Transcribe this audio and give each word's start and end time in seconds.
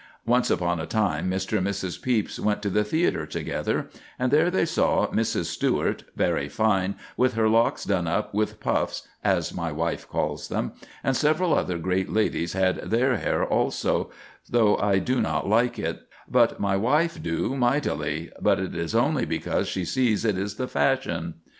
Once 0.25 0.49
upon 0.49 0.79
a 0.79 0.87
time, 0.87 1.29
Mr. 1.29 1.59
and 1.59 1.67
Mrs. 1.67 2.01
Pepys 2.01 2.39
went 2.39 2.63
to 2.63 2.71
the 2.71 2.83
theatre 2.83 3.27
together, 3.27 3.87
and 4.17 4.31
there 4.31 4.49
they 4.49 4.65
saw 4.65 5.05
"Mrs. 5.11 5.45
Stewart, 5.45 6.05
very 6.15 6.49
fine, 6.49 6.95
with 7.15 7.35
her 7.35 7.47
locks 7.47 7.83
done 7.83 8.07
up 8.07 8.33
with 8.33 8.59
puffs, 8.59 9.07
as 9.23 9.53
my 9.53 9.71
wife 9.71 10.09
calls 10.09 10.47
them, 10.47 10.71
and 11.03 11.15
several 11.15 11.53
other 11.53 11.77
great 11.77 12.11
ladies 12.11 12.53
had 12.53 12.77
their 12.77 13.17
hair 13.17 13.47
so, 13.69 14.09
though 14.49 14.75
I 14.77 14.97
do 14.97 15.21
not 15.21 15.47
like 15.47 15.77
it; 15.77 16.01
but 16.27 16.59
my 16.59 16.75
wife 16.75 17.21
do 17.21 17.55
mightily; 17.55 18.31
but 18.41 18.59
it 18.59 18.73
is 18.73 18.95
only 18.95 19.25
because 19.25 19.67
she 19.67 19.85
sees 19.85 20.25
it 20.25 20.35
is 20.35 20.55
the 20.55 20.67
fashion." 20.67 21.35